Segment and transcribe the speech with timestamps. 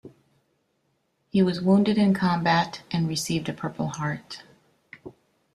[1.29, 4.41] He was wounded in combat and received a Purple Heart.